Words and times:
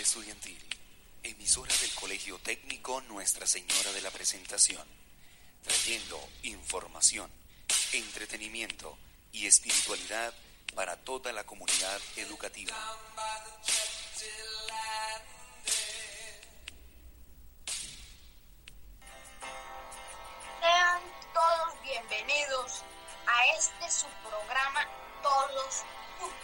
Estudiantil, 0.00 0.58
emisora 1.22 1.74
del 1.76 1.94
Colegio 1.94 2.38
Técnico 2.38 3.00
Nuestra 3.02 3.46
Señora 3.46 3.92
de 3.92 4.02
la 4.02 4.10
Presentación, 4.10 4.86
trayendo 5.62 6.20
información, 6.42 7.30
entretenimiento 7.92 8.98
y 9.32 9.46
espiritualidad 9.46 10.34
para 10.74 10.96
toda 10.96 11.32
la 11.32 11.44
comunidad 11.44 12.00
educativa. 12.16 12.74
Sean 20.60 21.02
todos 21.32 21.82
bienvenidos 21.82 22.82
a 23.26 23.46
este 23.58 23.90
su 23.90 24.06
programa 24.28 24.88
Todos 25.22 25.84
Juntos, 26.18 26.38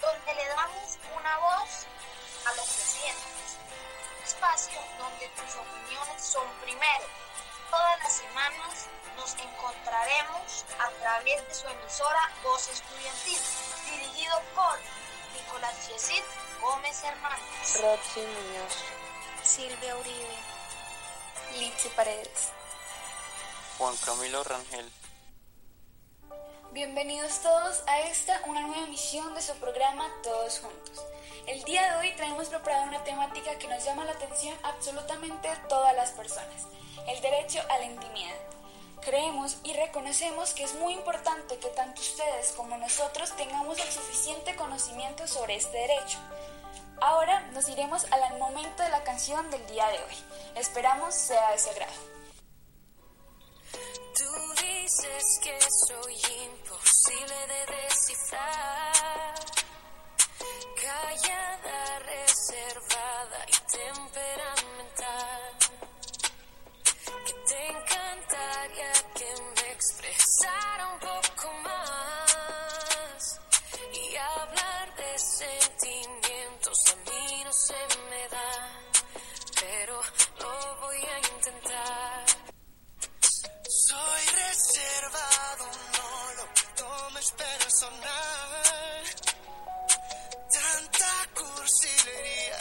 donde 0.00 0.34
le 0.34 0.48
damos 0.48 0.98
una 1.16 1.38
voz 1.38 1.86
a 2.46 2.54
los 2.54 2.66
que 2.66 2.84
sienten. 2.84 3.34
Espacio 4.24 4.80
donde 4.98 5.28
tus 5.28 5.56
opiniones 5.56 6.22
son 6.22 6.46
primero. 6.62 7.04
Todas 7.70 7.98
las 8.00 8.12
semanas 8.12 8.86
nos 9.16 9.34
encontraremos 9.34 10.64
a 10.78 10.90
través 11.00 11.48
de 11.48 11.54
su 11.54 11.66
emisora 11.68 12.30
Voz 12.42 12.68
Estudiantil, 12.68 13.38
dirigido 13.90 14.40
por 14.54 14.78
Nicolás 15.34 15.88
Yesid 15.88 16.22
Gómez 16.60 17.02
Hernández, 17.02 17.80
Roxy 17.80 18.20
Muñoz, 18.20 18.74
Silvia 19.42 19.96
Uribe, 19.96 20.38
Litsi 21.58 21.88
Paredes, 21.90 22.52
Juan 23.78 23.96
Camilo 23.98 24.42
Rangel. 24.44 24.90
Bienvenidos 26.74 27.38
todos 27.38 27.84
a 27.86 28.00
esta, 28.00 28.40
una 28.48 28.62
nueva 28.62 28.82
emisión 28.82 29.32
de 29.36 29.42
su 29.42 29.54
programa 29.58 30.08
Todos 30.24 30.58
Juntos. 30.58 31.04
El 31.46 31.62
día 31.62 31.88
de 31.88 31.96
hoy 31.98 32.16
traemos 32.16 32.48
preparada 32.48 32.88
una 32.88 33.04
temática 33.04 33.56
que 33.60 33.68
nos 33.68 33.84
llama 33.84 34.04
la 34.04 34.10
atención 34.10 34.58
absolutamente 34.64 35.46
a 35.46 35.68
todas 35.68 35.94
las 35.94 36.10
personas, 36.10 36.66
el 37.06 37.20
derecho 37.20 37.60
a 37.70 37.78
la 37.78 37.84
intimidad. 37.84 38.34
Creemos 39.02 39.58
y 39.62 39.72
reconocemos 39.74 40.52
que 40.52 40.64
es 40.64 40.74
muy 40.74 40.94
importante 40.94 41.58
que 41.58 41.68
tanto 41.68 42.00
ustedes 42.00 42.50
como 42.56 42.76
nosotros 42.76 43.36
tengamos 43.36 43.78
el 43.78 43.92
suficiente 43.92 44.56
conocimiento 44.56 45.28
sobre 45.28 45.54
este 45.54 45.78
derecho. 45.78 46.18
Ahora 47.00 47.42
nos 47.52 47.68
iremos 47.68 48.04
al 48.10 48.36
momento 48.40 48.82
de 48.82 48.88
la 48.88 49.04
canción 49.04 49.48
del 49.52 49.64
día 49.68 49.86
de 49.90 49.98
hoy. 49.98 50.16
Esperamos 50.56 51.14
sea 51.14 51.52
de 51.52 51.58
su 51.60 51.70
agrado. 51.70 52.13
Dices 54.84 55.40
que 55.42 55.58
soy 55.88 56.14
imposible 56.44 57.36
de 57.48 57.60
descifrar, 57.72 59.34
callada, 60.78 61.98
reservada 62.00 62.93
Soy 84.04 84.26
reservado, 84.36 85.64
no 85.96 86.34
lo 86.36 86.44
tomes 86.76 87.28
personal. 87.32 89.04
Tanta 90.52 91.12
cursilería 91.34 92.58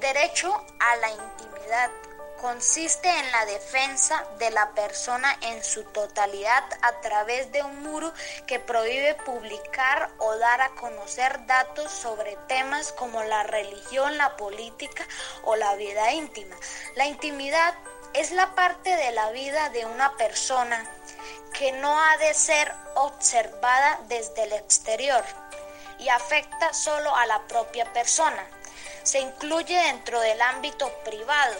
El 0.00 0.14
derecho 0.14 0.64
a 0.78 0.96
la 0.96 1.10
intimidad 1.10 1.90
consiste 2.40 3.06
en 3.06 3.32
la 3.32 3.44
defensa 3.44 4.24
de 4.38 4.50
la 4.50 4.70
persona 4.70 5.36
en 5.42 5.62
su 5.62 5.84
totalidad 5.84 6.64
a 6.80 7.02
través 7.02 7.52
de 7.52 7.62
un 7.62 7.82
muro 7.82 8.10
que 8.46 8.58
prohíbe 8.58 9.14
publicar 9.26 10.10
o 10.16 10.38
dar 10.38 10.62
a 10.62 10.70
conocer 10.70 11.44
datos 11.44 11.92
sobre 11.92 12.38
temas 12.48 12.92
como 12.92 13.22
la 13.24 13.42
religión, 13.42 14.16
la 14.16 14.38
política 14.38 15.06
o 15.44 15.54
la 15.56 15.74
vida 15.74 16.10
íntima. 16.12 16.56
La 16.94 17.04
intimidad 17.04 17.74
es 18.14 18.30
la 18.30 18.54
parte 18.54 18.96
de 18.96 19.12
la 19.12 19.30
vida 19.32 19.68
de 19.68 19.84
una 19.84 20.16
persona 20.16 20.82
que 21.52 21.72
no 21.72 22.00
ha 22.02 22.16
de 22.16 22.32
ser 22.32 22.72
observada 22.94 24.00
desde 24.08 24.44
el 24.44 24.54
exterior 24.54 25.22
y 25.98 26.08
afecta 26.08 26.72
solo 26.72 27.14
a 27.14 27.26
la 27.26 27.46
propia 27.48 27.84
persona 27.92 28.48
se 29.10 29.18
incluye 29.18 29.76
dentro 29.76 30.20
del 30.20 30.40
ámbito 30.40 30.88
privado 31.02 31.56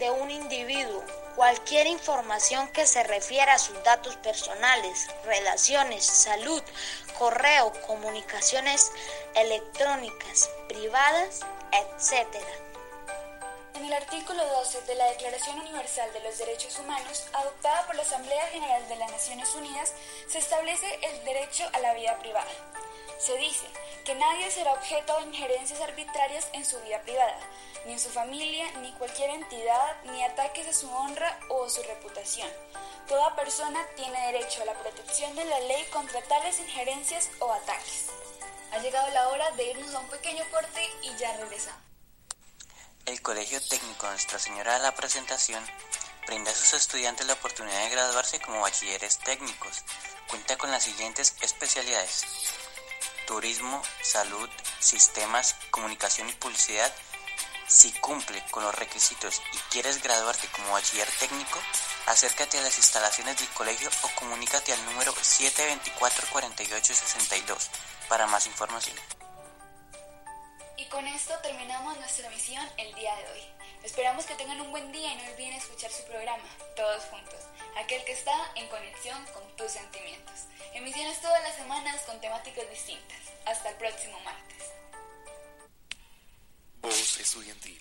de 0.00 0.10
un 0.10 0.32
individuo 0.32 1.00
cualquier 1.36 1.86
información 1.86 2.66
que 2.72 2.88
se 2.88 3.04
refiera 3.04 3.54
a 3.54 3.58
sus 3.60 3.80
datos 3.84 4.16
personales, 4.16 5.06
relaciones, 5.24 6.04
salud, 6.04 6.60
correo, 7.20 7.72
comunicaciones 7.86 8.90
electrónicas, 9.36 10.50
privadas, 10.66 11.42
etc. 11.70 12.34
En 13.74 13.84
el 13.84 13.92
artículo 13.92 14.44
12 14.44 14.82
de 14.82 14.94
la 14.96 15.06
Declaración 15.10 15.60
Universal 15.60 16.12
de 16.14 16.20
los 16.20 16.36
Derechos 16.36 16.76
Humanos, 16.80 17.28
adoptada 17.32 17.86
por 17.86 17.94
la 17.94 18.02
Asamblea 18.02 18.48
General 18.48 18.88
de 18.88 18.96
las 18.96 19.12
Naciones 19.12 19.54
Unidas, 19.54 19.92
se 20.26 20.38
establece 20.38 20.98
el 21.00 21.24
derecho 21.24 21.62
a 21.74 21.78
la 21.78 21.94
vida 21.94 22.18
privada. 22.18 22.50
Se 23.20 23.36
dice 23.38 23.66
que 24.06 24.14
nadie 24.14 24.48
será 24.52 24.72
objeto 24.72 25.18
de 25.18 25.26
injerencias 25.26 25.80
arbitrarias 25.80 26.46
en 26.52 26.64
su 26.64 26.80
vida 26.82 27.02
privada, 27.02 27.40
ni 27.86 27.94
en 27.94 27.98
su 27.98 28.08
familia, 28.08 28.70
ni 28.80 28.92
cualquier 28.92 29.30
entidad, 29.30 29.96
ni 30.04 30.22
ataques 30.22 30.68
a 30.68 30.72
su 30.72 30.88
honra 30.88 31.36
o 31.48 31.68
su 31.68 31.82
reputación. 31.82 32.48
Toda 33.08 33.34
persona 33.34 33.84
tiene 33.96 34.32
derecho 34.32 34.62
a 34.62 34.66
la 34.66 34.74
protección 34.74 35.34
de 35.34 35.44
la 35.44 35.58
ley 35.58 35.84
contra 35.92 36.22
tales 36.22 36.60
injerencias 36.60 37.28
o 37.40 37.52
ataques. 37.52 38.06
Ha 38.72 38.78
llegado 38.78 39.10
la 39.10 39.28
hora 39.28 39.50
de 39.52 39.70
irnos 39.70 39.92
a 39.92 39.98
un 39.98 40.08
pequeño 40.08 40.44
corte 40.52 40.88
y 41.02 41.16
ya 41.16 41.36
regresamos. 41.36 41.82
El 43.06 43.20
Colegio 43.22 43.60
Técnico 43.60 44.06
Nuestra 44.06 44.38
Señora 44.38 44.74
de 44.74 44.80
la 44.80 44.94
Presentación 44.94 45.64
brinda 46.28 46.52
a 46.52 46.54
sus 46.54 46.74
estudiantes 46.74 47.26
la 47.26 47.32
oportunidad 47.32 47.82
de 47.82 47.90
graduarse 47.90 48.40
como 48.40 48.60
bachilleres 48.60 49.18
técnicos. 49.18 49.82
Cuenta 50.28 50.56
con 50.58 50.70
las 50.70 50.84
siguientes 50.84 51.34
especialidades. 51.40 52.24
Turismo, 53.26 53.82
salud, 54.02 54.48
sistemas, 54.78 55.56
comunicación 55.70 56.28
y 56.28 56.32
publicidad. 56.32 56.92
Si 57.66 57.90
cumple 57.92 58.44
con 58.52 58.62
los 58.62 58.74
requisitos 58.74 59.40
y 59.52 59.56
quieres 59.70 60.02
graduarte 60.02 60.46
como 60.48 60.72
bachiller 60.72 61.08
técnico, 61.18 61.58
acércate 62.06 62.58
a 62.58 62.62
las 62.62 62.76
instalaciones 62.78 63.38
del 63.38 63.48
colegio 63.48 63.90
o 64.02 64.08
comunícate 64.14 64.72
al 64.72 64.84
número 64.84 65.12
724-4862 65.12 67.68
para 68.08 68.28
más 68.28 68.46
información. 68.46 68.96
Y 70.76 70.84
con 70.86 71.04
esto 71.06 71.34
terminamos 71.42 71.98
nuestra 71.98 72.30
misión 72.30 72.64
el 72.76 72.94
día 72.94 73.16
de 73.16 73.28
hoy. 73.32 73.42
Esperamos 73.82 74.24
que 74.26 74.36
tengan 74.36 74.60
un 74.60 74.70
buen 74.70 74.92
día 74.92 75.12
y 75.12 75.16
no 75.16 75.24
olviden 75.32 75.54
escuchar 75.54 75.90
su 75.90 76.04
programa, 76.04 76.44
Todos 76.76 77.02
Juntos, 77.04 77.40
aquel 77.76 78.04
que 78.04 78.12
está 78.12 78.52
en 78.54 78.68
conexión 78.68 79.24
con 79.26 79.56
tus 79.56 79.70
sentimientos. 79.70 80.34
Emisiones 80.74 81.20
todas 81.20 81.42
las 81.42 81.56
semanas 81.56 82.02
con 82.02 82.20
temáticas 82.20 82.68
distintas. 82.70 83.18
Hasta 83.44 83.70
el 83.70 83.76
próximo 83.76 84.18
martes. 84.20 84.64
Voz 86.80 87.18
Estudiantil, 87.18 87.80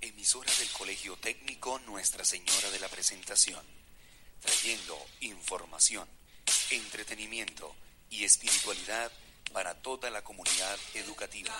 emisora 0.00 0.52
del 0.58 0.70
Colegio 0.70 1.16
Técnico 1.16 1.78
Nuestra 1.80 2.24
Señora 2.24 2.70
de 2.70 2.78
la 2.78 2.88
Presentación, 2.88 3.64
trayendo 4.40 4.98
información, 5.20 6.08
entretenimiento 6.70 7.74
y 8.10 8.24
espiritualidad 8.24 9.10
para 9.52 9.74
toda 9.74 10.10
la 10.10 10.22
comunidad 10.22 10.78
educativa. 10.94 11.54